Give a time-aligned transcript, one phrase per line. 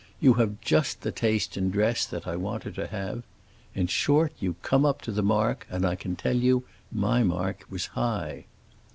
[0.19, 3.21] You have just the taste in dress that I want her to have.
[3.75, 7.65] In short, you come up to the mark, and, I can tell you, my mark
[7.69, 8.45] was high."